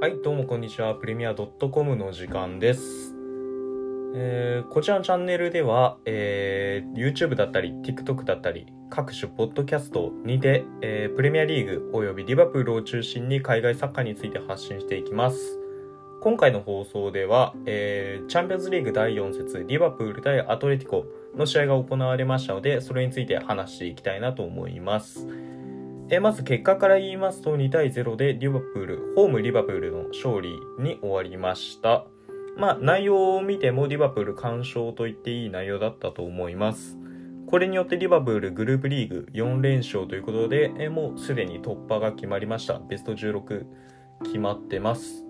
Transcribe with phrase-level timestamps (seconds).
[0.00, 0.94] はい、どうもこんにちは。
[0.94, 3.16] プレミア .com の時間です。
[4.14, 15.58] えーこちらのチャンネルでは、えー YouTube だったり、TikTok だったり、各種ポッドキャストにて、えープレミアリーグおよびリバプールを中心に海外サッカーについて発信していきます。
[16.20, 25.26] 今回の放送では、えーチャンピオンズリーグ第4節、リバプール対アトレティコの試合が行われましたので、それについて話していきたいなと思います。
[26.10, 32.06] えまず結果から言いますと2対0でリバプールホームリバプールの勝利に終わりました。
[32.56, 36.96] まあ内容を見てもリバプール完勝と言っていい内容だったと思います。
[37.46, 42.78] これによってリバプールグループリーグ4連勝ということで、えもうすでに突破が決まりました。
[42.78, 43.66] ベスト16
[44.24, 45.26] 決まってます。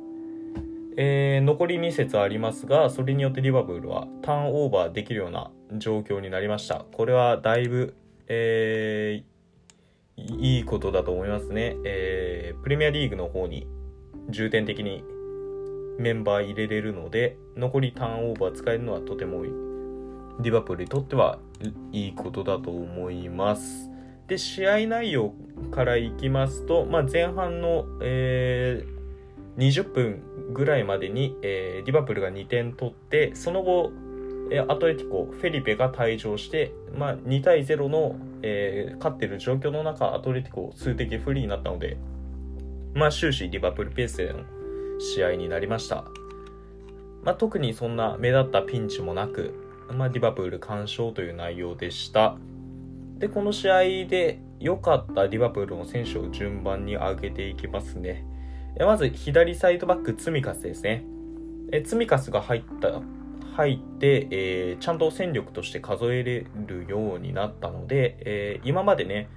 [0.97, 6.86] えー残り2節ありますがそれによってリバプールはターンオーバーできるような状況になりました。
[6.92, 7.97] これはだいぶ
[8.28, 9.38] えー
[10.38, 11.77] いいことだと思いますね。
[11.84, 13.66] えープレミアリーグの方に
[14.30, 15.02] 重点的に
[15.98, 19.52] メンバー入れれるので、残りターンオーバー使えるのはとてもいい。
[20.41, 21.38] リバプールにとっては
[21.92, 23.91] いいことだと思います。
[24.28, 25.33] で、試合内容
[25.70, 28.98] からいきますと、まあ、前半の、えー
[29.58, 30.22] 20分
[30.55, 33.91] ぐらいまでに、えーリバプールが2点取って、その後、
[34.68, 41.98] アトレティコ、フェリペが退場して、まあ、2対0の、えー勝ってる状況の中、アトレティコ数的不利になったので、
[42.94, 44.41] まあ、終始リバプールペースでの
[44.98, 46.04] 試合になりました。
[47.24, 49.54] まあ、特にそんな目立ったピンチもなく、
[49.92, 52.36] まあ、リバプール完勝という内容でした。
[53.19, 58.24] で、この試合で良かったリバプールの選手を順番に上げていきますね。
[58.80, 61.04] まず、左サイドバック、ツミカスですね。
[61.72, 63.00] えツミカスが入った
[63.59, 69.28] 入って、えーちゃんと戦力として数えれるようになったので、えー今までね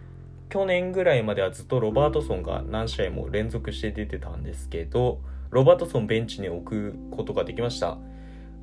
[0.50, 7.98] 去年ぐらいまではずっとロバートソンが何試合も連続して出てたんですけどロバートソンベンチに置くことができました。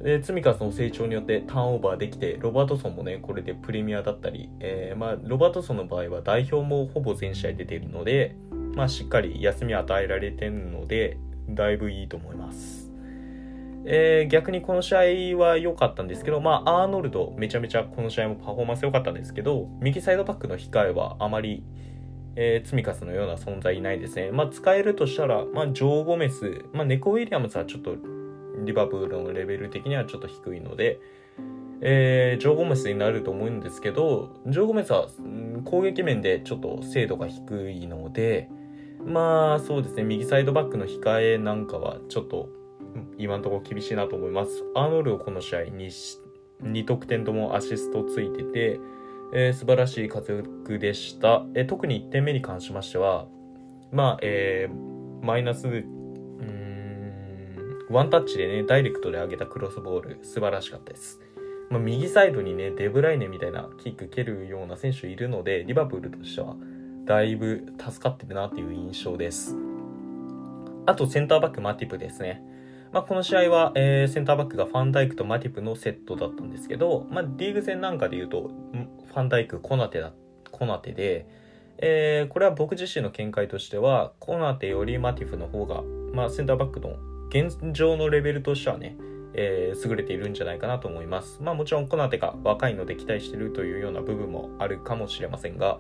[0.01, 8.37] でツミカスの成長によってターンオーバーできてロバートソンもねこれでプレミアだったり、えーまあ、ロバートソンの場合は代表もほぼ全試合出てるので、
[8.77, 11.19] まあ、しっかり休み与えられてるので
[11.49, 12.88] だいぶいいと思います。
[13.91, 21.65] えー逆にこの試合は良かったんですけど、まあ、アーノルド、めちゃめちゃこの試合もパフォーマンス良かったんですけど、右サイドバックの控えはあまり、
[22.37, 24.31] えー、ツミカスのような存在いないですね。
[24.31, 27.97] まあ、使えるとしたら、まあ、ジョー・ゴメス、まあ、ネコ・ウィリアムズはちょっと、
[28.65, 31.01] リバプールのレベル的にはちょっと低いので、
[31.81, 35.09] えージョー・ゴメスになると思うんですけど、ジョー・ゴメスは、
[35.65, 38.51] 攻撃面でちょっと精度が低いので、
[39.07, 42.51] まあ、そうですね、右サイドバックの控えなんかはちょっと、
[43.19, 44.65] 今のところ厳しいなと思います。
[44.75, 45.91] アーノルドこの試合に
[46.63, 48.81] 2得点ともアシストついてて、
[49.35, 51.45] えー素晴らしい活躍でした。
[51.55, 53.27] えー特に1点目に関しましては、
[53.93, 55.85] まあ、えーマイナス、うん、
[57.91, 61.21] ワンタッチでね、ダイレクトで上げたクロスボール、素晴らしかったです。
[61.71, 66.57] まあ、右サイドにね、デブライネみたいなキック蹴るような選手いるので、リバプールとしては、
[67.05, 69.57] だいぶ助かってるなっていう印象です。
[70.87, 72.43] あと、センターバック、マティプですね。
[72.93, 78.51] まあ、この試合は、えーセンターバックがファンダイクとマティプのセットだったんですけど、まあ、リーグ戦なんかで言うと、
[79.09, 80.13] ファンダイク、コナテだ、
[80.51, 81.27] コナテで、
[81.79, 85.83] えーこれは僕自身の見解としては、コナテよりマティフの方が、
[86.15, 86.97] まあ、センターバックの
[87.29, 88.97] 現状のレベルとしてはね、
[89.35, 91.41] えー優れているんじゃないかなと思います。
[91.43, 95.79] まあもちろんコナテが若いので期待しているというような部分もあるかもしれませんが、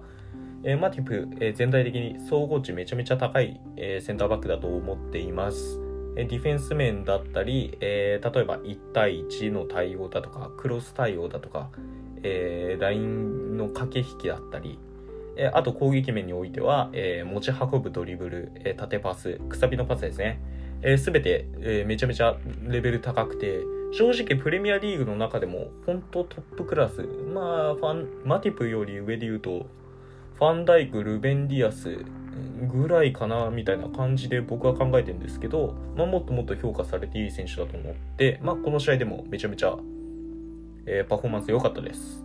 [0.62, 5.88] えーマティプ、えー全体的に総合値めちゃめちゃ高い、えーセンターバックだと思っています。
[6.24, 11.70] ディフェンス面だったり、えー例えば1対1の対応だとか、クロス対応だとか、
[12.22, 14.78] えーラインの駆け引きだったり、
[15.36, 20.40] えーあと攻撃面においては、え持ち運ぶドリブル、え縦パス、くさびのパスですね。
[20.82, 23.60] えー、全て、えめちゃめちゃレベル高くて、
[23.92, 27.02] 正直プレミアリーグの中でも本当トップクラス。
[27.02, 29.66] まあ、ファン、マティプより上で言うと、
[30.34, 32.04] ファンダイク、ルベン・ディアス
[32.73, 39.76] ぐらいかな、みたいな感じで僕は考えてるんですけど、まあ、もっともっと評価されていい選手だと思って、まあ、この試合でもめちゃめちゃ、
[40.87, 42.25] えーパフォーマンス良かったです。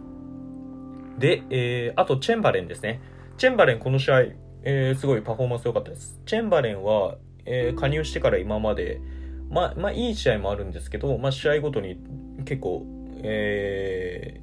[1.19, 3.01] で、えーあと、チェンバレンですね。
[3.37, 4.21] チェンバレン、この試合、
[4.63, 6.19] えーすごいパフォーマンス良かったです。
[6.25, 9.01] チェンバレンは、え加入してから今まで、
[9.49, 11.97] まあ、まあ、いい試合もあるんですけど、まあ、試合ごとに
[12.45, 12.85] 結構、
[13.21, 14.41] え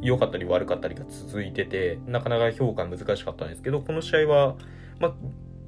[0.00, 4.56] 良かったり悪かったりが続いてて、なかなか評価難しかったんですけど、この試合は、
[4.98, 5.14] まあ、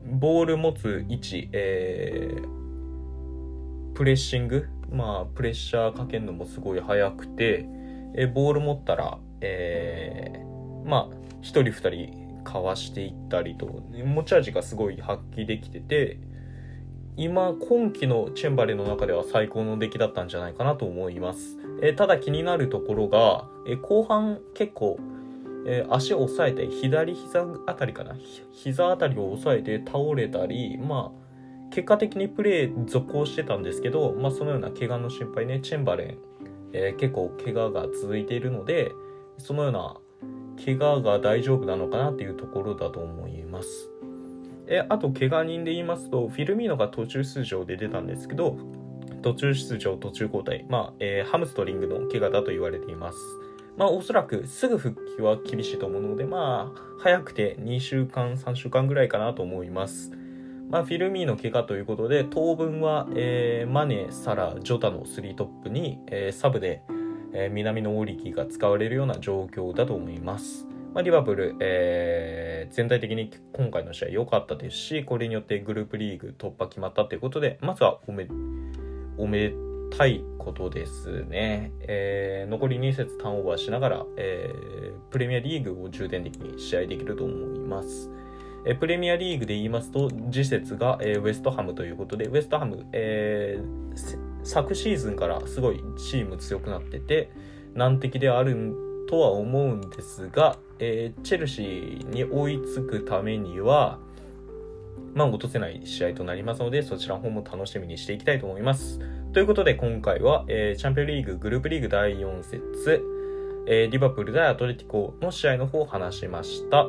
[0.06, 2.60] ボール持つ位置、えー
[3.92, 7.66] プレッシング、まあ、プレッシャーかけるのもすごい速くて、
[8.16, 16.18] えーボール持ったら、えーまあ、一人二人かわしていったりと、持ち味がすごい発揮できてて、
[17.16, 24.98] 今今季のチェンバレンの中では最高の出来だったんじゃないかなと思います、えただ気になるところが、え後半結構、
[25.66, 28.16] え足を押さえて左膝あたりかな
[28.52, 36.18] 膝あたりを押さえて倒れたりまあ結果的にプレー続行してたんですけど、まあ、そのような怪我の心配ねチェンバレン、
[36.72, 38.90] えー、結構怪我が続いているので
[39.38, 39.96] そのような
[40.62, 43.90] 怪我が大丈夫なのかなっていうところだと思います。
[44.66, 48.56] えあと、怪我人で言いますと、フィルミーノが途中出場で出たんですけど、
[49.22, 53.18] 途中出場、途中交代、まあ、えー、ハムストリングの怪我だと言われています。
[53.80, 60.12] まあ、おそらくすぐ復帰は厳しいと思うので、まあ、早くて2週間、3週間ぐらいかなと思います。
[60.68, 66.82] まあ、フィルミーの怪我ということで、当分は、えー、マネ、サラ、ジョタの3トップに、えー、サブで、
[67.32, 70.66] えー、南のオリキが使われるような状況だと思います。
[70.92, 78.28] まあ、リバプル、えー、全体的に今回の試合良かったですし、これによってグループリーグ突破決まったということで、まずはおめ、
[79.16, 81.72] おめでたいことですね。
[81.80, 88.10] えー、残り2節ターンオーバーしながら、えー、プレミアリーグを重点的に試合できると思います。
[88.64, 97.30] えプレミアリーグで言いますと、次節が、えウェストハムということで、ウェストハム、えー、昨シーズンからすごいチーム強くなってて、
[97.74, 98.74] 難敵である
[99.08, 103.98] とは思うんですが、えー、チェルシーに追いつくためには、
[105.14, 109.00] まあ、落とせない試合となりますので、そちらの方も楽しみにしていきたいと思います。
[109.32, 113.02] ということで、今回は、えー、チャンピオンリーググループリーグ第4節、
[113.66, 116.86] えー、リバプール対アトレティコの試合の方を話しました。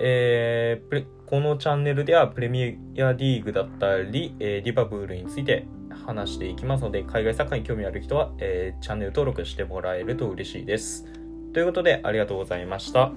[0.00, 5.66] えー、このチャンネルではプレミアリーグだったり、えー、リバプールについて
[6.06, 11.06] 話していきますので、海外サッカーに興味ある人は、えー、チャンネル登録してもらえると嬉しいです。
[11.52, 13.12] ということで、ありがとうございました。